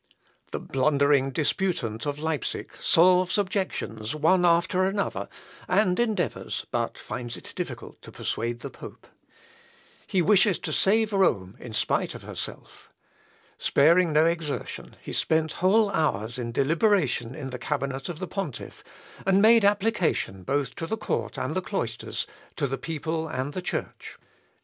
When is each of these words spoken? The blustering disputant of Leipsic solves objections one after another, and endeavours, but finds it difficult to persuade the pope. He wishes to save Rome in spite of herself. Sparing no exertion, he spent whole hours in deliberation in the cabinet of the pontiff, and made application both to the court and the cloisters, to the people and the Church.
The 0.51 0.59
blustering 0.59 1.29
disputant 1.29 2.07
of 2.07 2.17
Leipsic 2.17 2.75
solves 2.77 3.37
objections 3.37 4.15
one 4.15 4.45
after 4.45 4.83
another, 4.83 5.29
and 5.67 5.99
endeavours, 5.99 6.65
but 6.71 6.97
finds 6.97 7.37
it 7.37 7.53
difficult 7.55 8.01
to 8.01 8.11
persuade 8.11 8.61
the 8.61 8.71
pope. 8.71 9.05
He 10.07 10.23
wishes 10.23 10.57
to 10.57 10.73
save 10.73 11.13
Rome 11.13 11.55
in 11.59 11.71
spite 11.73 12.15
of 12.15 12.23
herself. 12.23 12.91
Sparing 13.59 14.11
no 14.11 14.25
exertion, 14.25 14.95
he 15.03 15.13
spent 15.13 15.51
whole 15.61 15.91
hours 15.91 16.39
in 16.39 16.51
deliberation 16.51 17.35
in 17.35 17.51
the 17.51 17.59
cabinet 17.59 18.09
of 18.09 18.17
the 18.17 18.25
pontiff, 18.27 18.83
and 19.23 19.39
made 19.39 19.63
application 19.63 20.41
both 20.41 20.73
to 20.77 20.87
the 20.87 20.97
court 20.97 21.37
and 21.37 21.53
the 21.55 21.61
cloisters, 21.61 22.25
to 22.55 22.65
the 22.65 22.79
people 22.79 23.27
and 23.27 23.53
the 23.53 23.61
Church. 23.61 24.17